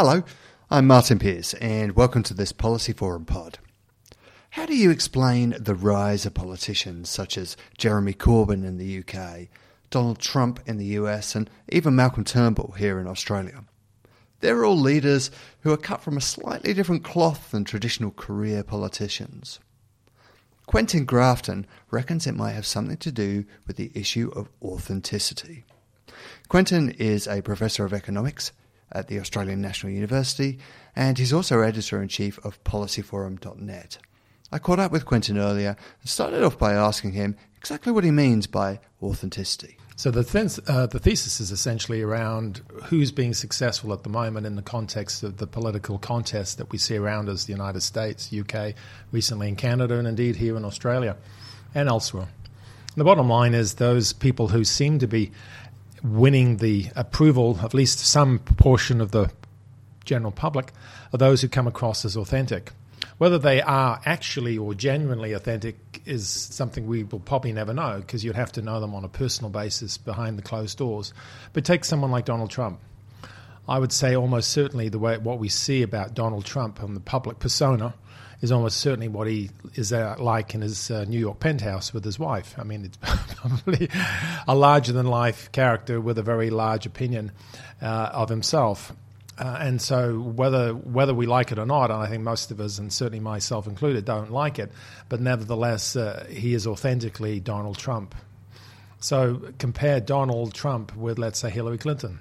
Hello, 0.00 0.22
I'm 0.70 0.86
Martin 0.86 1.18
Pierce, 1.18 1.54
and 1.54 1.96
welcome 1.96 2.22
to 2.22 2.32
this 2.32 2.52
Policy 2.52 2.92
Forum 2.92 3.24
pod. 3.24 3.58
How 4.50 4.64
do 4.64 4.76
you 4.76 4.92
explain 4.92 5.56
the 5.58 5.74
rise 5.74 6.24
of 6.24 6.34
politicians 6.34 7.10
such 7.10 7.36
as 7.36 7.56
Jeremy 7.78 8.12
Corbyn 8.12 8.64
in 8.64 8.78
the 8.78 9.00
UK, 9.00 9.48
Donald 9.90 10.20
Trump 10.20 10.60
in 10.66 10.76
the 10.76 10.84
US, 11.00 11.34
and 11.34 11.50
even 11.68 11.96
Malcolm 11.96 12.22
Turnbull 12.22 12.76
here 12.78 13.00
in 13.00 13.08
Australia? 13.08 13.64
They're 14.38 14.64
all 14.64 14.78
leaders 14.78 15.32
who 15.62 15.72
are 15.72 15.76
cut 15.76 16.00
from 16.00 16.16
a 16.16 16.20
slightly 16.20 16.72
different 16.74 17.02
cloth 17.02 17.50
than 17.50 17.64
traditional 17.64 18.12
career 18.12 18.62
politicians. 18.62 19.58
Quentin 20.66 21.06
Grafton 21.06 21.66
reckons 21.90 22.24
it 22.24 22.36
might 22.36 22.52
have 22.52 22.66
something 22.66 22.98
to 22.98 23.10
do 23.10 23.46
with 23.66 23.74
the 23.74 23.90
issue 23.96 24.30
of 24.36 24.48
authenticity. 24.62 25.64
Quentin 26.46 26.90
is 26.90 27.26
a 27.26 27.42
professor 27.42 27.84
of 27.84 27.92
economics 27.92 28.52
at 28.92 29.08
the 29.08 29.18
Australian 29.20 29.60
National 29.60 29.92
University, 29.92 30.58
and 30.96 31.18
he's 31.18 31.32
also 31.32 31.60
editor 31.60 32.02
in 32.02 32.08
chief 32.08 32.38
of 32.44 32.62
policyforum.net. 32.64 33.98
I 34.50 34.58
caught 34.58 34.78
up 34.78 34.92
with 34.92 35.04
Quentin 35.04 35.38
earlier 35.38 35.76
and 36.00 36.08
started 36.08 36.42
off 36.42 36.58
by 36.58 36.72
asking 36.72 37.12
him 37.12 37.36
exactly 37.56 37.92
what 37.92 38.04
he 38.04 38.10
means 38.10 38.46
by 38.46 38.80
authenticity. 39.02 39.76
So 39.96 40.12
the, 40.12 40.22
th- 40.22 40.60
uh, 40.68 40.86
the 40.86 41.00
thesis 41.00 41.40
is 41.40 41.50
essentially 41.50 42.02
around 42.02 42.62
who's 42.84 43.10
being 43.10 43.34
successful 43.34 43.92
at 43.92 44.04
the 44.04 44.08
moment 44.08 44.46
in 44.46 44.54
the 44.54 44.62
context 44.62 45.24
of 45.24 45.38
the 45.38 45.46
political 45.46 45.98
contest 45.98 46.56
that 46.58 46.70
we 46.70 46.78
see 46.78 46.96
around 46.96 47.28
us, 47.28 47.44
the 47.44 47.52
United 47.52 47.80
States, 47.80 48.32
UK, 48.32 48.74
recently 49.10 49.48
in 49.48 49.56
Canada, 49.56 49.98
and 49.98 50.06
indeed 50.06 50.36
here 50.36 50.56
in 50.56 50.64
Australia 50.64 51.16
and 51.74 51.88
elsewhere. 51.88 52.28
The 52.96 53.04
bottom 53.04 53.28
line 53.28 53.54
is 53.54 53.74
those 53.74 54.12
people 54.12 54.48
who 54.48 54.64
seem 54.64 55.00
to 55.00 55.08
be 55.08 55.32
winning 56.02 56.58
the 56.58 56.86
approval, 56.96 57.58
at 57.62 57.74
least 57.74 57.98
some 57.98 58.38
portion 58.38 59.00
of 59.00 59.10
the 59.10 59.30
general 60.04 60.32
public, 60.32 60.72
are 61.12 61.18
those 61.18 61.42
who 61.42 61.48
come 61.48 61.66
across 61.66 62.04
as 62.04 62.16
authentic. 62.16 62.72
Whether 63.18 63.38
they 63.38 63.60
are 63.60 64.00
actually 64.04 64.56
or 64.56 64.74
genuinely 64.74 65.32
authentic 65.32 66.02
is 66.04 66.28
something 66.28 66.86
we 66.86 67.04
will 67.04 67.20
probably 67.20 67.52
never 67.52 67.74
know 67.74 67.98
because 68.00 68.24
you'd 68.24 68.36
have 68.36 68.52
to 68.52 68.62
know 68.62 68.80
them 68.80 68.94
on 68.94 69.04
a 69.04 69.08
personal 69.08 69.50
basis 69.50 69.98
behind 69.98 70.38
the 70.38 70.42
closed 70.42 70.78
doors. 70.78 71.12
But 71.52 71.64
take 71.64 71.84
someone 71.84 72.10
like 72.10 72.24
Donald 72.24 72.50
Trump. 72.50 72.80
I 73.68 73.78
would 73.78 73.92
say 73.92 74.16
almost 74.16 74.50
certainly 74.50 74.88
the 74.88 74.98
way 74.98 75.18
what 75.18 75.38
we 75.38 75.48
see 75.48 75.82
about 75.82 76.14
Donald 76.14 76.44
Trump 76.44 76.80
and 76.80 76.96
the 76.96 77.00
public 77.00 77.38
persona 77.38 77.92
is 78.40 78.52
almost 78.52 78.78
certainly 78.78 79.08
what 79.08 79.26
he 79.26 79.50
is 79.74 79.92
uh, 79.92 80.14
like 80.18 80.54
in 80.54 80.60
his 80.60 80.90
uh, 80.90 81.04
New 81.04 81.18
York 81.18 81.40
penthouse 81.40 81.92
with 81.92 82.04
his 82.04 82.18
wife. 82.18 82.54
I 82.58 82.64
mean, 82.64 82.84
it's 82.84 82.96
probably 83.36 83.88
a 84.46 84.54
larger 84.54 84.92
than 84.92 85.06
life 85.06 85.50
character 85.50 86.00
with 86.00 86.18
a 86.18 86.22
very 86.22 86.50
large 86.50 86.86
opinion 86.86 87.32
uh, 87.82 88.10
of 88.12 88.28
himself. 88.28 88.92
Uh, 89.38 89.56
and 89.60 89.80
so 89.80 90.18
whether 90.18 90.72
whether 90.72 91.14
we 91.14 91.26
like 91.26 91.52
it 91.52 91.58
or 91.58 91.66
not, 91.66 91.90
and 91.90 92.00
I 92.00 92.08
think 92.08 92.22
most 92.22 92.50
of 92.50 92.60
us, 92.60 92.78
and 92.78 92.92
certainly 92.92 93.20
myself 93.20 93.68
included, 93.68 94.04
don't 94.04 94.32
like 94.32 94.58
it, 94.58 94.72
but 95.08 95.20
nevertheless, 95.20 95.94
uh, 95.94 96.26
he 96.28 96.54
is 96.54 96.66
authentically 96.66 97.38
Donald 97.38 97.78
Trump. 97.78 98.16
So 99.00 99.52
compare 99.58 100.00
Donald 100.00 100.54
Trump 100.54 100.96
with, 100.96 101.20
let's 101.20 101.38
say, 101.38 101.50
Hillary 101.50 101.78
Clinton. 101.78 102.18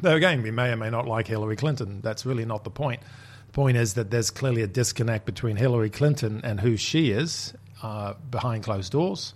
Though 0.00 0.14
again, 0.14 0.42
we 0.42 0.52
may 0.52 0.70
or 0.70 0.76
may 0.76 0.90
not 0.90 1.08
like 1.08 1.26
Hillary 1.26 1.56
Clinton. 1.56 2.00
That's 2.02 2.24
really 2.24 2.44
not 2.44 2.62
the 2.62 2.70
point. 2.70 3.02
The 3.48 3.52
point 3.52 3.76
is 3.76 3.94
that 3.94 4.10
there's 4.10 4.30
clearly 4.30 4.62
a 4.62 4.66
disconnect 4.66 5.24
between 5.24 5.56
Hillary 5.56 5.90
Clinton 5.90 6.40
and 6.44 6.60
who 6.60 6.76
she 6.76 7.10
is 7.10 7.54
uh, 7.82 8.14
behind 8.30 8.64
closed 8.64 8.92
doors, 8.92 9.34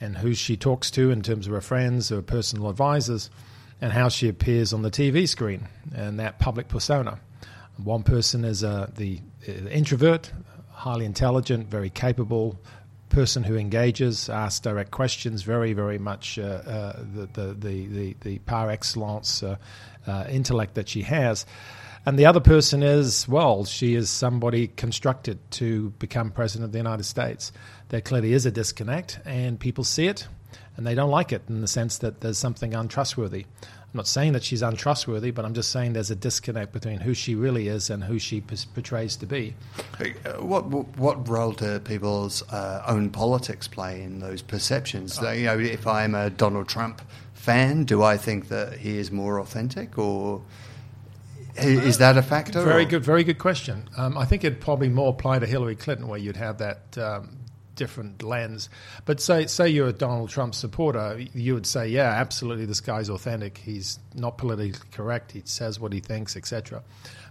and 0.00 0.16
who 0.18 0.34
she 0.34 0.56
talks 0.56 0.90
to 0.92 1.10
in 1.10 1.22
terms 1.22 1.46
of 1.46 1.52
her 1.52 1.60
friends 1.60 2.10
or 2.10 2.22
personal 2.22 2.68
advisors 2.68 3.30
and 3.80 3.92
how 3.92 4.08
she 4.08 4.28
appears 4.28 4.72
on 4.72 4.82
the 4.82 4.90
TV 4.90 5.28
screen 5.28 5.68
and 5.94 6.18
that 6.18 6.38
public 6.38 6.68
persona. 6.68 7.20
One 7.76 8.02
person 8.02 8.44
is 8.44 8.64
uh, 8.64 8.90
the, 8.96 9.20
the 9.44 9.70
introvert, 9.70 10.32
highly 10.70 11.04
intelligent, 11.04 11.68
very 11.68 11.90
capable 11.90 12.58
person 13.08 13.44
who 13.44 13.56
engages, 13.56 14.28
asks 14.28 14.60
direct 14.60 14.90
questions, 14.90 15.42
very, 15.42 15.72
very 15.72 15.98
much 15.98 16.38
uh, 16.38 16.42
uh, 16.42 17.02
the, 17.14 17.26
the, 17.26 17.86
the, 17.86 18.16
the, 18.20 18.38
par 18.40 18.70
excellence 18.70 19.42
uh, 19.42 19.56
uh, 20.06 20.24
intellect 20.28 20.74
that 20.74 20.88
she 20.88 21.02
has. 21.02 21.46
And 22.04 22.18
the 22.18 22.26
other 22.26 22.40
person 22.40 22.82
is, 22.82 23.26
well, 23.28 23.64
she 23.64 23.94
is 23.94 24.10
somebody 24.10 24.68
constructed 24.68 25.38
to 25.52 25.90
become 25.98 26.30
president 26.30 26.66
of 26.66 26.72
the 26.72 26.78
United 26.78 27.04
States. 27.04 27.50
There 27.88 28.00
clearly 28.00 28.32
is 28.32 28.46
a 28.46 28.50
disconnect, 28.50 29.18
and 29.24 29.58
people 29.58 29.82
see 29.82 30.06
it 30.06 30.28
and 30.76 30.86
they 30.86 30.94
don't 30.94 31.10
like 31.10 31.32
it 31.32 31.42
in 31.48 31.60
the 31.60 31.68
sense 31.68 31.98
that 31.98 32.20
there's 32.20 32.38
something 32.38 32.74
untrustworthy. 32.74 33.46
I'm 33.96 34.00
not 34.00 34.08
saying 34.08 34.34
that 34.34 34.44
she's 34.44 34.60
untrustworthy, 34.60 35.30
but 35.30 35.46
I'm 35.46 35.54
just 35.54 35.70
saying 35.72 35.94
there's 35.94 36.10
a 36.10 36.14
disconnect 36.14 36.70
between 36.74 37.00
who 37.00 37.14
she 37.14 37.34
really 37.34 37.68
is 37.68 37.88
and 37.88 38.04
who 38.04 38.18
she 38.18 38.42
p- 38.42 38.58
portrays 38.74 39.16
to 39.16 39.26
be. 39.26 39.54
Uh, 39.98 40.32
what 40.32 40.64
what 40.98 41.26
role 41.26 41.52
do 41.52 41.78
people's 41.78 42.42
uh, 42.52 42.82
own 42.86 43.08
politics 43.08 43.66
play 43.66 44.02
in 44.02 44.18
those 44.18 44.42
perceptions? 44.42 45.18
Oh. 45.18 45.30
You 45.30 45.46
know, 45.46 45.58
if 45.58 45.86
I'm 45.86 46.14
a 46.14 46.28
Donald 46.28 46.68
Trump 46.68 47.00
fan, 47.32 47.84
do 47.84 48.02
I 48.02 48.18
think 48.18 48.48
that 48.48 48.74
he 48.74 48.98
is 48.98 49.10
more 49.10 49.40
authentic, 49.40 49.96
or 49.96 50.42
is 51.56 51.96
that 51.96 52.18
a 52.18 52.22
factor? 52.22 52.62
Very 52.62 52.84
or? 52.84 52.88
good, 52.88 53.02
very 53.02 53.24
good 53.24 53.38
question. 53.38 53.88
Um, 53.96 54.18
I 54.18 54.26
think 54.26 54.44
it'd 54.44 54.60
probably 54.60 54.90
more 54.90 55.08
apply 55.08 55.38
to 55.38 55.46
Hillary 55.46 55.74
Clinton, 55.74 56.06
where 56.06 56.18
you'd 56.18 56.36
have 56.36 56.58
that 56.58 56.98
um, 56.98 57.38
different 57.76 58.22
lens. 58.22 58.68
But 59.04 59.20
say 59.20 59.46
say 59.46 59.68
you're 59.68 59.88
a 59.88 59.92
Donald 59.92 60.30
Trump 60.30 60.54
supporter, 60.54 61.22
you 61.34 61.54
would 61.54 61.66
say, 61.66 61.88
yeah, 61.88 62.10
absolutely, 62.10 62.66
this 62.66 62.80
guy's 62.80 63.08
authentic. 63.08 63.58
He's 63.58 63.98
not 64.14 64.38
politically 64.38 64.80
correct. 64.90 65.32
He 65.32 65.42
says 65.44 65.78
what 65.78 65.92
he 65.92 66.00
thinks, 66.00 66.36
etc. 66.36 66.82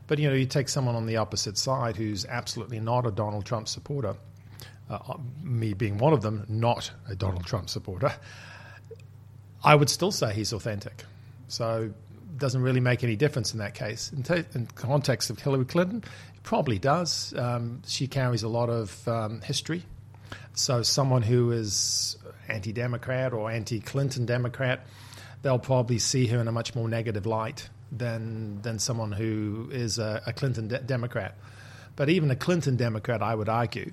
But 0.07 0.19
you 0.19 0.29
know, 0.29 0.35
you 0.35 0.45
take 0.45 0.69
someone 0.69 0.95
on 0.95 1.05
the 1.05 1.17
opposite 1.17 1.57
side 1.57 1.97
who's 1.97 2.25
absolutely 2.25 2.79
not 2.79 3.05
a 3.05 3.11
Donald 3.11 3.45
Trump 3.45 3.67
supporter. 3.67 4.16
Uh, 4.89 5.00
uh 5.09 5.17
me 5.41 5.73
being 5.73 5.97
one 5.97 6.13
of 6.13 6.22
them, 6.22 6.45
not 6.47 6.91
a 7.09 7.16
Donald 7.16 7.45
Trump 7.45 7.69
supporter. 7.69 8.13
I 9.63 9.73
would 9.75 9.89
still 9.89 10.11
say 10.11 10.34
he's 10.34 10.53
authentic. 10.53 11.03
So 11.47 11.91
doesn't 12.38 12.61
really 12.61 12.79
make 12.79 13.03
any 13.03 13.16
difference 13.16 13.53
in 13.53 13.59
that 13.59 13.73
case. 13.73 14.11
In, 14.11 14.23
t- 14.23 14.44
in 14.53 14.67
context 14.67 15.29
of 15.29 15.39
Hillary 15.39 15.66
Clinton, 15.66 16.03
it 16.35 16.44
probably 16.44 16.78
does. 16.78 17.34
Um, 17.38 17.81
she 17.88 18.07
carries 18.07 18.44
a 18.44 18.47
lot 18.47 18.69
of 18.69 19.07
um, 19.07 19.41
history 19.41 19.84
so 20.53 20.83
someone 20.83 21.21
who 21.21 21.51
is 21.51 22.17
anti-democrat 22.47 23.33
or 23.33 23.51
anti-Clinton 23.51 24.25
Democrat, 24.25 24.85
they'll 25.41 25.59
probably 25.59 25.99
see 25.99 26.27
her 26.27 26.39
in 26.39 26.47
a 26.47 26.51
much 26.51 26.75
more 26.75 26.87
negative 26.87 27.25
light 27.25 27.69
than 27.91 28.61
than 28.61 28.79
someone 28.79 29.11
who 29.11 29.69
is 29.71 29.99
a, 29.99 30.21
a 30.25 30.33
Clinton 30.33 30.67
de- 30.67 30.79
Democrat. 30.79 31.35
But 31.95 32.09
even 32.09 32.31
a 32.31 32.35
Clinton 32.35 32.75
Democrat, 32.75 33.21
I 33.21 33.33
would 33.33 33.47
argue, 33.49 33.91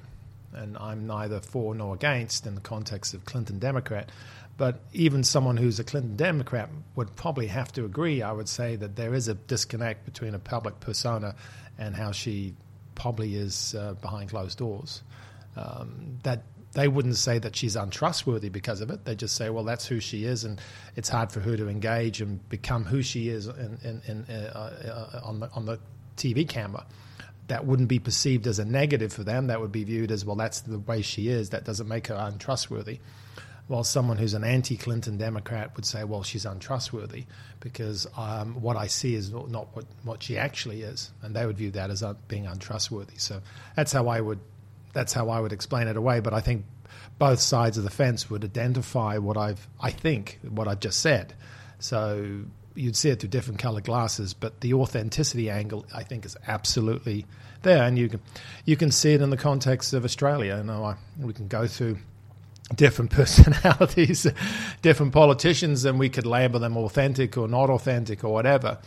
and 0.52 0.76
I'm 0.76 1.06
neither 1.06 1.40
for 1.40 1.74
nor 1.74 1.94
against 1.94 2.46
in 2.46 2.54
the 2.54 2.60
context 2.60 3.14
of 3.14 3.24
Clinton 3.24 3.58
Democrat, 3.58 4.10
but 4.56 4.80
even 4.92 5.24
someone 5.24 5.56
who's 5.56 5.78
a 5.78 5.84
Clinton 5.84 6.16
Democrat 6.16 6.68
would 6.94 7.14
probably 7.16 7.46
have 7.46 7.72
to 7.72 7.84
agree, 7.84 8.22
I 8.22 8.32
would 8.32 8.48
say, 8.48 8.76
that 8.76 8.96
there 8.96 9.14
is 9.14 9.28
a 9.28 9.34
disconnect 9.34 10.04
between 10.04 10.34
a 10.34 10.38
public 10.38 10.80
persona 10.80 11.34
and 11.78 11.94
how 11.94 12.12
she 12.12 12.54
probably 12.94 13.34
is 13.34 13.74
uh, 13.74 13.94
behind 13.94 14.30
closed 14.30 14.58
doors. 14.58 15.02
Um, 15.56 16.18
that 16.22 16.44
they 16.72 16.88
wouldn't 16.88 17.16
say 17.16 17.38
that 17.38 17.54
she's 17.54 17.76
untrustworthy 17.76 18.48
because 18.48 18.80
of 18.80 18.90
it. 18.90 19.04
They 19.04 19.14
just 19.14 19.36
say, 19.36 19.50
well, 19.50 19.64
that's 19.64 19.86
who 19.86 20.00
she 20.00 20.24
is, 20.24 20.44
and 20.44 20.60
it's 20.96 21.08
hard 21.08 21.30
for 21.30 21.40
her 21.40 21.56
to 21.56 21.68
engage 21.68 22.20
and 22.20 22.46
become 22.48 22.84
who 22.84 23.02
she 23.02 23.28
is 23.28 23.46
in, 23.46 23.78
in, 23.84 24.02
in, 24.06 24.34
uh, 24.34 25.12
uh, 25.14 25.20
on, 25.24 25.40
the, 25.40 25.50
on 25.52 25.66
the 25.66 25.78
TV 26.16 26.48
camera. 26.48 26.86
That 27.48 27.66
wouldn't 27.66 27.88
be 27.88 27.98
perceived 27.98 28.46
as 28.46 28.58
a 28.58 28.64
negative 28.64 29.12
for 29.12 29.24
them. 29.24 29.48
That 29.48 29.60
would 29.60 29.72
be 29.72 29.84
viewed 29.84 30.10
as, 30.10 30.24
well, 30.24 30.36
that's 30.36 30.60
the 30.60 30.78
way 30.78 31.02
she 31.02 31.28
is. 31.28 31.50
That 31.50 31.64
doesn't 31.64 31.88
make 31.88 32.06
her 32.06 32.14
untrustworthy. 32.14 33.00
While 33.68 33.84
someone 33.84 34.16
who's 34.16 34.34
an 34.34 34.44
anti 34.44 34.76
Clinton 34.76 35.18
Democrat 35.18 35.74
would 35.76 35.84
say, 35.84 36.04
well, 36.04 36.22
she's 36.22 36.44
untrustworthy 36.44 37.26
because 37.60 38.06
um, 38.16 38.60
what 38.60 38.76
I 38.76 38.86
see 38.86 39.14
is 39.14 39.30
not 39.30 39.74
what, 39.74 39.84
what 40.02 40.22
she 40.22 40.36
actually 40.36 40.82
is. 40.82 41.10
And 41.22 41.34
they 41.34 41.46
would 41.46 41.58
view 41.58 41.70
that 41.72 41.90
as 41.90 42.02
being 42.28 42.46
untrustworthy. 42.46 43.18
So 43.18 43.40
that's 43.76 43.92
how 43.92 44.08
I 44.08 44.20
would 44.20 44.40
that's 44.92 45.12
how 45.12 45.30
I 45.30 45.40
would 45.40 45.52
explain 45.52 45.88
it 45.88 45.96
away. 45.96 46.20
But 46.20 46.34
I 46.34 46.40
think 46.40 46.64
both 47.18 47.40
sides 47.40 47.78
of 47.78 47.84
the 47.84 47.90
fence 47.90 48.30
would 48.30 48.44
identify 48.44 49.18
what 49.18 49.36
I've, 49.36 49.66
I 49.80 49.90
think, 49.90 50.38
what 50.48 50.68
I've 50.68 50.80
just 50.80 51.00
said. 51.00 51.34
So 51.78 52.44
you'd 52.74 52.96
see 52.96 53.10
it 53.10 53.20
through 53.20 53.30
different 53.30 53.60
colored 53.60 53.84
glasses, 53.84 54.34
but 54.34 54.60
the 54.60 54.74
authenticity 54.74 55.50
angle, 55.50 55.86
I 55.94 56.02
think, 56.02 56.24
is 56.24 56.36
absolutely 56.46 57.26
there, 57.62 57.82
and 57.84 57.98
you 57.98 58.08
can 58.08 58.20
you 58.64 58.76
can 58.76 58.90
see 58.90 59.12
it 59.14 59.22
in 59.22 59.30
the 59.30 59.36
context 59.36 59.92
of 59.92 60.04
Australia. 60.04 60.56
You 60.56 60.64
know, 60.64 60.84
I, 60.84 60.96
we 61.18 61.32
can 61.32 61.48
go 61.48 61.66
through 61.66 61.98
different 62.74 63.10
personalities, 63.12 64.26
different 64.80 65.12
politicians, 65.12 65.84
and 65.84 65.98
we 65.98 66.08
could 66.08 66.26
label 66.26 66.60
them 66.60 66.76
authentic 66.76 67.36
or 67.36 67.48
not 67.48 67.70
authentic 67.70 68.24
or 68.24 68.32
whatever, 68.32 68.78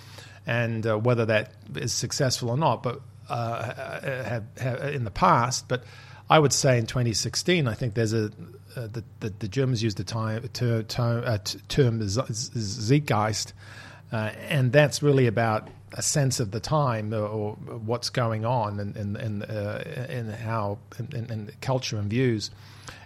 and 0.45 0.85
uh, 0.85 0.97
whether 0.97 1.25
that 1.25 1.51
is 1.75 1.93
successful 1.93 2.49
or 2.49 2.57
not. 2.57 2.83
But 2.83 3.01
uh, 3.29 4.23
have, 4.23 4.43
have, 4.57 4.93
in 4.93 5.03
the 5.03 5.11
past, 5.11 5.67
but 5.67 5.83
I 6.29 6.39
would 6.39 6.53
say 6.53 6.77
in 6.77 6.85
2016, 6.87 7.67
I 7.67 7.73
think 7.73 7.93
there's 7.93 8.13
a 8.13 8.31
uh, 8.75 8.87
the, 8.87 9.03
the, 9.21 9.29
the 9.39 9.47
Germans 9.47 9.81
used 9.81 9.97
the 9.97 10.03
time, 10.03 10.45
ter, 10.49 10.83
ter, 10.83 11.23
uh, 11.25 11.37
term 11.69 12.01
Zeitgeist, 12.01 13.53
uh, 14.11 14.15
and 14.49 14.73
that's 14.73 15.01
really 15.01 15.27
about 15.27 15.69
a 15.93 16.01
sense 16.01 16.41
of 16.41 16.51
the 16.51 16.59
time 16.59 17.13
or, 17.13 17.25
or 17.25 17.53
what's 17.53 18.09
going 18.09 18.43
on 18.43 18.79
and 18.79 18.97
in, 18.97 19.15
in, 19.15 20.29
how 20.29 20.77
in, 20.99 21.31
in 21.31 21.51
culture 21.61 21.97
and 21.97 22.09
views. 22.09 22.51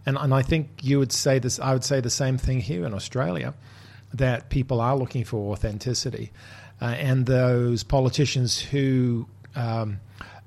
And, 0.06 0.18
and 0.18 0.34
I 0.34 0.42
think 0.42 0.70
you 0.82 0.98
would 0.98 1.12
say 1.12 1.38
this. 1.38 1.60
I 1.60 1.74
would 1.74 1.84
say 1.84 2.02
the 2.02 2.10
same 2.10 2.38
thing 2.38 2.62
here 2.62 2.86
in 2.86 2.94
Australia, 2.94 3.54
that 4.14 4.50
people 4.50 4.82
are 4.82 4.98
looking 4.98 5.24
for 5.24 5.52
authenticity, 5.52 6.32
uh, 6.82 6.86
and 6.86 7.28
those 7.28 7.84
politicians 7.84 8.60
who 8.60 9.28
um, 9.60 10.00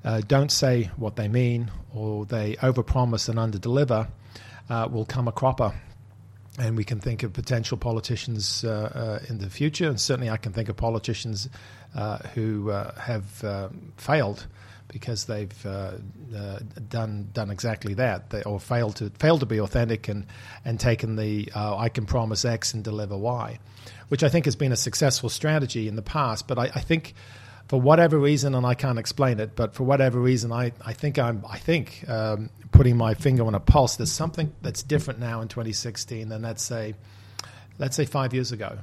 uh, 0.03 0.21
don't 0.27 0.51
say 0.51 0.89
what 0.97 1.15
they 1.15 1.27
mean 1.27 1.71
or 1.93 2.25
they 2.25 2.55
overpromise 2.55 3.29
and 3.29 3.37
underdeliver 3.37 4.07
uh, 4.69 4.87
will 4.91 5.05
come 5.05 5.27
a 5.27 5.31
cropper. 5.31 5.73
And 6.59 6.77
we 6.77 6.83
can 6.83 6.99
think 6.99 7.23
of 7.23 7.33
potential 7.33 7.77
politicians 7.77 8.63
uh, 8.63 8.69
uh, 9.23 9.25
in 9.27 9.39
the 9.39 9.49
future, 9.49 9.89
and 9.89 9.99
certainly 9.99 10.29
I 10.29 10.37
can 10.37 10.53
think 10.53 10.69
of 10.69 10.77
politicians 10.77 11.49
uh, 11.95 12.19
who 12.35 12.69
uh, 12.69 12.93
have 12.99 13.71
failed 13.97 14.45
because 14.87 15.25
they've 15.25 15.63
done 16.89 17.29
done 17.33 17.49
exactly 17.49 17.95
that, 17.95 18.29
they, 18.29 18.43
or 18.43 18.59
failed 18.59 18.97
to 18.97 19.09
failed 19.17 19.39
to 19.39 19.47
be 19.47 19.59
authentic 19.59 20.07
and 20.07 20.27
and 20.63 20.79
taken 20.79 21.15
the 21.15 21.49
I 21.55 21.89
can 21.89 22.05
promise 22.05 22.45
X 22.45 22.75
and 22.75 22.83
deliver 22.83 23.17
Y, 23.17 23.57
which 24.09 24.23
I 24.23 24.29
think 24.29 24.45
has 24.45 24.55
been 24.55 24.71
a 24.71 24.75
successful 24.77 25.29
strategy 25.29 25.87
in 25.87 25.95
the 25.95 26.03
past. 26.03 26.47
But 26.47 26.59
I, 26.59 26.65
I 26.65 26.81
think 26.81 27.15
for 27.73 27.81
whatever 27.81 28.19
reason, 28.19 28.53
and 28.53 28.67
I 28.67 28.75
can't 28.75 28.99
explain 28.99 29.39
it, 29.39 29.55
but 29.55 29.73
for 29.73 29.83
whatever 29.83 30.19
reason, 30.19 30.51
I, 30.51 30.73
I 30.85 30.93
think 30.93 31.17
I'm 31.17 31.43
I 31.49 31.57
think 31.57 32.07
um, 32.07 32.51
putting 32.71 32.95
my 32.95 33.15
finger 33.15 33.47
on 33.47 33.55
a 33.55 33.59
pulse. 33.59 33.95
There's 33.95 34.11
something 34.11 34.53
that's 34.61 34.83
different 34.83 35.19
now 35.19 35.41
in 35.41 35.47
2016 35.47 36.29
than 36.29 36.43
let's 36.43 36.61
say 36.61 36.93
let's 37.79 37.95
say 37.95 38.05
five 38.05 38.31
years 38.31 38.51
ago, 38.51 38.77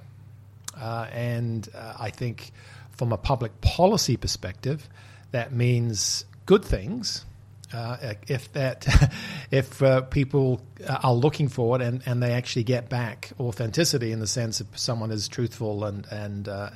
uh, 0.77 1.07
and 1.13 1.69
uh, 1.73 1.99
I 2.01 2.11
think 2.11 2.51
from 2.91 3.13
a 3.13 3.17
public 3.17 3.61
policy 3.61 4.17
perspective, 4.17 4.89
that 5.31 5.53
means 5.53 6.25
good 6.47 6.65
things. 6.65 7.25
Uh, 7.73 8.15
if 8.27 8.53
that, 8.53 9.13
if 9.53 9.81
uh, 9.81 10.01
people 10.03 10.61
are 10.89 11.15
looking 11.15 11.49
for 11.49 11.77
it 11.77 11.83
and, 11.83 12.03
and 12.05 12.23
they 12.23 12.33
actually 12.33 12.65
get 12.65 12.89
back 12.89 13.31
authenticity 13.39 14.11
in 14.11 14.19
the 14.19 14.27
sense 14.27 14.61
of 14.61 14.67
someone 14.77 15.13
is 15.13 15.29
truthful 15.29 15.85
and 15.85 16.05
and 16.11 16.49
uh, 16.49 16.71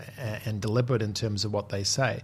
and 0.44 0.60
deliberate 0.60 1.02
in 1.02 1.12
terms 1.12 1.44
of 1.44 1.52
what 1.52 1.68
they 1.70 1.82
say. 1.82 2.22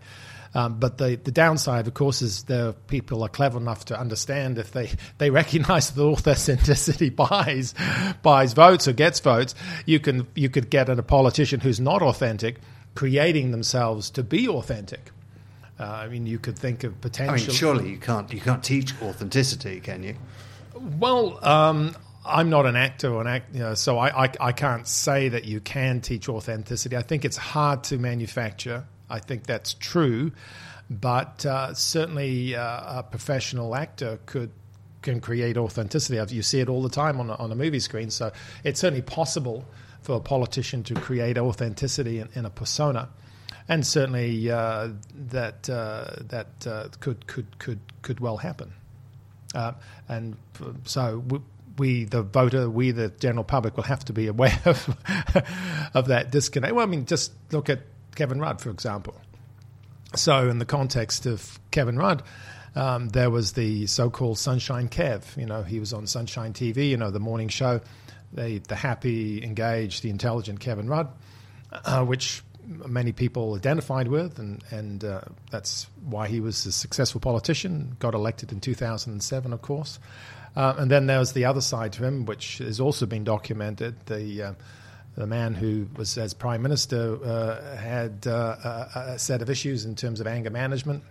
Um, 0.54 0.80
but 0.80 0.98
the, 0.98 1.16
the 1.22 1.30
downside, 1.30 1.86
of 1.86 1.94
course, 1.94 2.22
is 2.22 2.44
the 2.44 2.74
people 2.88 3.22
are 3.22 3.28
clever 3.28 3.58
enough 3.58 3.84
to 3.86 3.98
understand 3.98 4.58
if 4.58 4.72
they, 4.72 4.90
they 5.18 5.30
recognize 5.30 5.90
that 5.90 6.02
authenticity 6.02 7.08
buys 7.10 7.74
buys 8.22 8.52
votes 8.52 8.88
or 8.88 8.92
gets 8.92 9.20
votes, 9.20 9.54
you 9.86 10.00
can 10.00 10.26
you 10.34 10.48
could 10.48 10.70
get 10.70 10.88
a 10.88 11.02
politician 11.02 11.60
who's 11.60 11.80
not 11.80 12.02
authentic, 12.02 12.56
creating 12.94 13.50
themselves 13.50 14.10
to 14.10 14.22
be 14.22 14.48
authentic. 14.48 15.10
Uh, 15.80 15.84
I 15.84 16.08
mean, 16.08 16.26
you 16.26 16.38
could 16.38 16.58
think 16.58 16.84
of 16.84 17.00
potential. 17.00 17.34
I 17.34 17.38
mean, 17.38 17.50
surely 17.50 17.88
you 17.88 17.96
can't 17.96 18.30
you 18.32 18.40
can't 18.40 18.62
teach 18.62 18.92
authenticity, 19.00 19.80
can 19.80 20.02
you? 20.02 20.14
Well, 20.74 21.42
um, 21.42 21.96
I'm 22.24 22.50
not 22.50 22.66
an 22.66 22.76
actor 22.76 23.12
or 23.12 23.22
an 23.22 23.26
act, 23.26 23.54
you 23.54 23.60
know, 23.60 23.74
so 23.74 23.98
I, 23.98 24.24
I, 24.26 24.32
I 24.40 24.52
can't 24.52 24.86
say 24.86 25.30
that 25.30 25.44
you 25.46 25.60
can 25.60 26.02
teach 26.02 26.28
authenticity. 26.28 26.96
I 26.96 27.02
think 27.02 27.24
it's 27.24 27.38
hard 27.38 27.82
to 27.84 27.98
manufacture. 27.98 28.84
I 29.08 29.20
think 29.20 29.46
that's 29.46 29.74
true, 29.74 30.32
but 30.90 31.46
uh, 31.46 31.72
certainly 31.72 32.54
uh, 32.54 32.98
a 33.00 33.02
professional 33.02 33.74
actor 33.74 34.18
could 34.26 34.50
can 35.00 35.18
create 35.22 35.56
authenticity. 35.56 36.34
You 36.34 36.42
see 36.42 36.60
it 36.60 36.68
all 36.68 36.82
the 36.82 36.90
time 36.90 37.20
on 37.20 37.30
a, 37.30 37.34
on 37.36 37.50
a 37.52 37.54
movie 37.54 37.80
screen, 37.80 38.10
so 38.10 38.32
it's 38.64 38.80
certainly 38.80 39.02
possible 39.02 39.64
for 40.02 40.16
a 40.16 40.20
politician 40.20 40.82
to 40.84 40.94
create 40.94 41.38
authenticity 41.38 42.18
in, 42.18 42.28
in 42.34 42.44
a 42.44 42.50
persona 42.50 43.08
and 43.70 43.86
certainly 43.86 44.50
uh, 44.50 44.88
that 45.14 45.70
uh, 45.70 46.16
that 46.22 46.66
uh, 46.66 46.88
could 46.98 47.26
could 47.28 47.58
could 47.60 47.78
could 48.02 48.18
well 48.18 48.36
happen. 48.36 48.72
Uh, 49.54 49.72
and 50.08 50.36
so 50.84 51.18
we, 51.18 51.40
we, 51.78 52.04
the 52.04 52.22
voter, 52.22 52.68
we, 52.68 52.90
the 52.90 53.08
general 53.08 53.44
public, 53.44 53.76
will 53.76 53.84
have 53.84 54.04
to 54.04 54.12
be 54.12 54.26
aware 54.34 54.60
of 54.64 54.96
of 55.94 56.08
that 56.08 56.32
disconnect. 56.32 56.74
Well, 56.74 56.84
I 56.84 56.88
mean, 56.88 57.06
just 57.06 57.32
look 57.52 57.70
at 57.70 57.82
Kevin 58.16 58.40
Rudd, 58.40 58.60
for 58.60 58.70
example. 58.70 59.14
So, 60.16 60.50
in 60.50 60.58
the 60.58 60.66
context 60.66 61.24
of 61.24 61.58
Kevin 61.70 61.96
Rudd. 61.96 62.22
Um, 62.76 63.08
there 63.08 63.30
was 63.30 63.54
the 63.54 63.88
so-called 63.88 64.38
Sunshine 64.38 64.88
Kev. 64.88 65.36
You 65.36 65.44
know, 65.44 65.64
he 65.64 65.80
was 65.80 65.92
on 65.92 66.06
Sunshine 66.06 66.52
TV. 66.52 66.88
You 66.90 66.96
know, 66.96 67.10
the 67.10 67.18
morning 67.18 67.48
show, 67.48 67.80
the 68.32 68.58
the 68.58 68.76
happy, 68.76 69.42
engaged, 69.42 70.04
the 70.04 70.10
intelligent 70.10 70.60
Kevin 70.60 70.88
Rudd, 70.88 71.08
uh, 71.72 72.04
which 72.04 72.44
many 72.70 73.12
people 73.12 73.54
identified 73.54 74.08
with, 74.08 74.38
and 74.38 74.62
and 74.70 75.04
uh, 75.04 75.20
that's 75.50 75.86
why 76.04 76.28
he 76.28 76.40
was 76.40 76.64
a 76.66 76.72
successful 76.72 77.20
politician. 77.20 77.96
Got 77.98 78.14
elected 78.14 78.52
in 78.52 78.60
2007, 78.60 79.52
of 79.52 79.62
course. 79.62 79.98
Uh, 80.56 80.74
and 80.78 80.90
then 80.90 81.06
there 81.06 81.18
was 81.18 81.32
the 81.32 81.44
other 81.44 81.60
side 81.60 81.92
to 81.94 82.04
him, 82.04 82.26
which 82.26 82.58
has 82.58 82.80
also 82.80 83.06
been 83.06 83.24
documented. 83.24 83.94
The 84.06 84.42
uh, 84.42 84.52
the 85.16 85.26
man 85.26 85.54
who 85.54 85.86
was 85.96 86.16
as 86.16 86.34
prime 86.34 86.62
minister 86.62 87.18
uh, 87.22 87.76
had 87.76 88.26
uh, 88.26 88.88
a, 88.94 89.00
a, 89.14 89.18
set 89.18 89.42
of 89.42 89.50
issues 89.50 89.84
in 89.84 89.94
terms 89.94 90.20
of 90.20 90.26
anger 90.26 90.50
management 90.50 91.02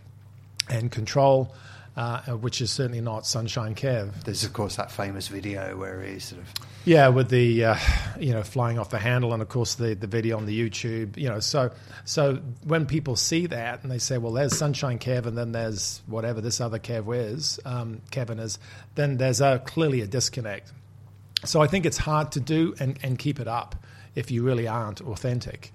and 0.69 0.91
control 0.91 1.53
uh, 1.99 2.21
which 2.37 2.61
is 2.61 2.71
certainly 2.71 3.01
not 3.01 3.27
Sunshine 3.27 3.75
Kev. 3.75 4.23
There's 4.23 4.45
of 4.45 4.53
course 4.53 4.77
that 4.77 4.89
famous 4.89 5.27
video 5.27 5.75
where 5.75 6.01
he's 6.01 6.23
sort 6.23 6.41
of 6.41 6.47
yeah, 6.85 7.09
with 7.09 7.29
the 7.29 7.65
uh, 7.65 7.75
you 8.17 8.31
know 8.31 8.41
flying 8.41 8.79
off 8.79 8.89
the 8.89 8.99
handle, 8.99 9.33
and 9.33 9.41
of 9.41 9.49
course 9.49 9.75
the 9.75 9.95
the 9.95 10.07
video 10.07 10.37
on 10.37 10.45
the 10.45 10.57
YouTube. 10.57 11.17
You 11.17 11.27
know, 11.27 11.41
so 11.41 11.71
so 12.05 12.35
when 12.63 12.85
people 12.85 13.17
see 13.17 13.47
that 13.47 13.83
and 13.83 13.91
they 13.91 13.97
say, 13.97 14.17
well, 14.17 14.31
there's 14.31 14.57
Sunshine 14.57 14.97
Kev, 14.97 15.25
and 15.25 15.37
then 15.37 15.51
there's 15.51 16.01
whatever 16.07 16.39
this 16.39 16.61
other 16.61 16.79
Kev 16.79 17.13
is, 17.13 17.59
um, 17.65 18.01
Kevin 18.11 18.39
is, 18.39 18.59
then 18.95 19.17
there's 19.17 19.41
a, 19.41 19.59
clearly 19.65 19.99
a 19.99 20.07
disconnect. 20.07 20.71
So 21.43 21.61
I 21.61 21.67
think 21.67 21.85
it's 21.85 21.97
hard 21.97 22.31
to 22.33 22.39
do 22.39 22.75
and, 22.79 22.97
and 23.03 23.19
keep 23.19 23.41
it 23.41 23.47
up 23.47 23.75
if 24.15 24.31
you 24.31 24.43
really 24.43 24.69
aren't 24.69 25.01
authentic. 25.01 25.73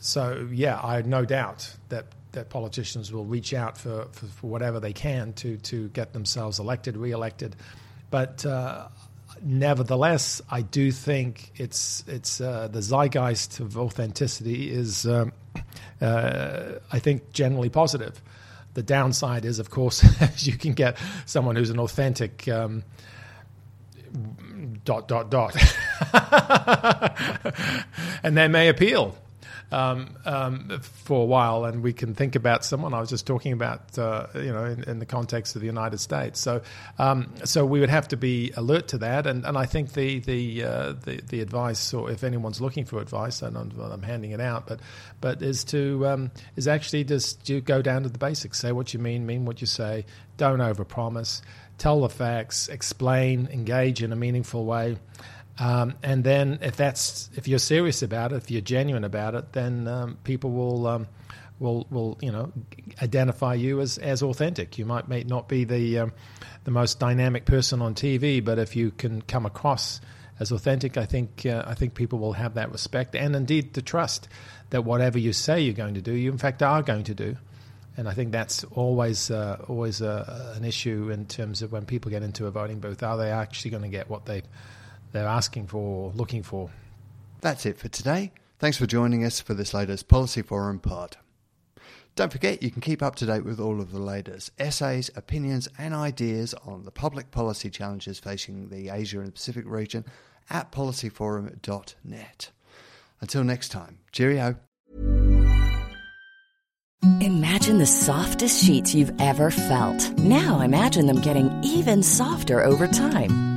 So 0.00 0.48
yeah, 0.50 0.80
I 0.82 0.96
have 0.96 1.06
no 1.06 1.26
doubt 1.26 1.76
that 1.90 2.06
that 2.34 2.50
politicians 2.50 3.12
will 3.12 3.24
reach 3.24 3.54
out 3.54 3.76
for, 3.76 4.06
for, 4.12 4.26
for, 4.26 4.46
whatever 4.48 4.78
they 4.78 4.92
can 4.92 5.32
to, 5.34 5.56
to 5.58 5.88
get 5.88 6.12
themselves 6.12 6.58
elected, 6.58 6.96
re-elected. 6.96 7.56
But 8.10 8.44
uh, 8.46 8.88
nevertheless, 9.42 10.40
I 10.50 10.62
do 10.62 10.92
think 10.92 11.52
it's 11.56 12.04
it's 12.06 12.40
uh, 12.40 12.68
the 12.68 12.80
zeitgeist 12.80 13.60
of 13.60 13.76
authenticity 13.76 14.70
is, 14.70 15.06
um, 15.06 15.32
uh, 16.00 16.74
I 16.92 16.98
think, 16.98 17.32
generally 17.32 17.70
positive. 17.70 18.20
The 18.74 18.82
downside 18.82 19.44
is, 19.44 19.58
of 19.58 19.70
course, 19.70 20.04
you 20.46 20.56
can 20.56 20.74
get 20.74 20.98
someone 21.26 21.56
who's 21.56 21.70
an 21.70 21.80
authentic. 21.80 22.46
Um, 22.48 22.84
dot 24.84 25.08
dot 25.08 25.28
dot 25.28 25.56
and 28.22 28.36
they 28.36 28.46
may 28.46 28.68
appeal 28.68 29.16
um, 29.74 30.16
um, 30.24 30.80
for 30.80 31.22
a 31.22 31.24
while, 31.24 31.64
and 31.64 31.82
we 31.82 31.92
can 31.92 32.14
think 32.14 32.36
about 32.36 32.64
someone 32.64 32.94
I 32.94 33.00
was 33.00 33.10
just 33.10 33.26
talking 33.26 33.52
about, 33.52 33.98
uh, 33.98 34.28
you 34.36 34.52
know, 34.52 34.66
in, 34.66 34.84
in, 34.84 34.98
the 35.00 35.06
context 35.06 35.56
of 35.56 35.62
the 35.62 35.66
United 35.66 35.98
States. 35.98 36.38
So, 36.38 36.62
um, 36.96 37.34
so 37.44 37.66
we 37.66 37.80
would 37.80 37.90
have 37.90 38.06
to 38.08 38.16
be 38.16 38.52
alert 38.56 38.86
to 38.88 38.98
that, 38.98 39.26
and, 39.26 39.44
and 39.44 39.58
I 39.58 39.66
think 39.66 39.94
the 39.94 40.20
the, 40.20 40.62
uh, 40.62 40.92
the, 40.92 41.20
the 41.28 41.40
advice, 41.40 41.92
or 41.92 42.08
if 42.08 42.22
anyone's 42.22 42.60
looking 42.60 42.84
for 42.84 43.00
advice, 43.00 43.42
and 43.42 43.58
I'm, 43.58 43.72
I'm 43.80 44.02
handing 44.02 44.30
it 44.30 44.40
out, 44.40 44.68
but 44.68 44.78
but 45.20 45.42
is 45.42 45.64
to 45.64 46.06
um, 46.06 46.30
is 46.54 46.68
actually 46.68 47.02
just 47.02 47.44
to 47.46 47.60
go 47.60 47.82
down 47.82 48.04
to 48.04 48.08
the 48.08 48.18
basics, 48.18 48.60
say 48.60 48.70
what 48.70 48.94
you 48.94 49.00
mean, 49.00 49.26
mean 49.26 49.44
what 49.44 49.60
you 49.60 49.66
say, 49.66 50.06
don't 50.36 50.60
overpromise, 50.60 51.42
tell 51.78 52.00
the 52.00 52.08
facts, 52.08 52.68
explain, 52.68 53.48
engage 53.52 54.04
in 54.04 54.12
a 54.12 54.16
meaningful 54.16 54.64
way. 54.64 54.98
Um, 55.58 55.94
and 56.02 56.24
then 56.24 56.58
if 56.62 56.76
that's 56.76 57.30
if 57.34 57.46
you're 57.46 57.58
serious 57.58 58.02
about 58.02 58.32
it, 58.32 58.36
if 58.36 58.50
you're 58.50 58.60
genuine 58.60 59.04
about 59.04 59.34
it, 59.34 59.52
then 59.52 59.86
um, 59.86 60.18
people 60.24 60.50
will 60.50 60.86
um, 60.86 61.06
will 61.58 61.86
will 61.90 62.18
you 62.20 62.32
know 62.32 62.52
identify 63.00 63.54
you 63.54 63.80
as, 63.80 63.98
as 63.98 64.22
authentic. 64.22 64.78
You 64.78 64.86
might 64.86 65.08
may 65.08 65.22
not 65.22 65.48
be 65.48 65.64
the 65.64 65.98
um, 66.00 66.12
the 66.64 66.70
most 66.70 66.98
dynamic 66.98 67.44
person 67.44 67.82
on 67.82 67.94
TV, 67.94 68.44
but 68.44 68.58
if 68.58 68.74
you 68.74 68.90
can 68.90 69.22
come 69.22 69.46
across 69.46 70.00
as 70.40 70.50
authentic, 70.50 70.96
I 70.96 71.06
think 71.06 71.46
uh, 71.46 71.62
I 71.66 71.74
think 71.74 71.94
people 71.94 72.18
will 72.18 72.32
have 72.32 72.54
that 72.54 72.72
respect 72.72 73.14
and 73.14 73.36
indeed 73.36 73.74
the 73.74 73.82
trust 73.82 74.28
that 74.70 74.82
whatever 74.82 75.18
you 75.18 75.32
say 75.32 75.60
you're 75.60 75.74
going 75.74 75.94
to 75.94 76.02
do, 76.02 76.12
you 76.12 76.32
in 76.32 76.38
fact 76.38 76.62
are 76.62 76.82
going 76.82 77.04
to 77.04 77.14
do. 77.14 77.36
And 77.96 78.08
I 78.08 78.12
think 78.12 78.32
that's 78.32 78.64
always 78.64 79.30
uh, 79.30 79.64
always 79.68 80.02
uh, 80.02 80.54
an 80.56 80.64
issue 80.64 81.10
in 81.10 81.26
terms 81.26 81.62
of 81.62 81.70
when 81.70 81.86
people 81.86 82.10
get 82.10 82.24
into 82.24 82.46
a 82.46 82.50
voting 82.50 82.80
booth. 82.80 83.04
Are 83.04 83.16
they 83.16 83.30
actually 83.30 83.70
going 83.70 83.84
to 83.84 83.88
get 83.88 84.10
what 84.10 84.26
they 84.26 84.42
they're 85.14 85.28
asking 85.28 85.68
for 85.68 85.78
or 85.78 86.12
looking 86.14 86.42
for? 86.42 86.68
That's 87.40 87.64
it 87.64 87.78
for 87.78 87.88
today. 87.88 88.32
Thanks 88.58 88.76
for 88.76 88.86
joining 88.86 89.24
us 89.24 89.40
for 89.40 89.54
this 89.54 89.72
latest 89.72 90.08
Policy 90.08 90.42
Forum 90.42 90.80
pod. 90.80 91.16
Don't 92.16 92.32
forget 92.32 92.62
you 92.62 92.70
can 92.70 92.80
keep 92.80 93.02
up 93.02 93.14
to 93.16 93.26
date 93.26 93.44
with 93.44 93.60
all 93.60 93.80
of 93.80 93.92
the 93.92 94.00
latest 94.00 94.50
essays, 94.58 95.10
opinions, 95.16 95.68
and 95.78 95.94
ideas 95.94 96.52
on 96.66 96.84
the 96.84 96.90
public 96.90 97.30
policy 97.30 97.70
challenges 97.70 98.18
facing 98.18 98.68
the 98.68 98.88
Asia 98.88 99.20
and 99.20 99.32
Pacific 99.32 99.64
region 99.66 100.04
at 100.50 100.72
policyforum.net. 100.72 102.50
Until 103.20 103.44
next 103.44 103.68
time, 103.68 103.98
cheerio. 104.10 104.56
Imagine 107.20 107.78
the 107.78 107.86
softest 107.86 108.64
sheets 108.64 108.94
you've 108.94 109.20
ever 109.20 109.50
felt. 109.50 110.10
Now 110.18 110.60
imagine 110.60 111.06
them 111.06 111.20
getting 111.20 111.62
even 111.62 112.02
softer 112.02 112.64
over 112.64 112.88
time. 112.88 113.53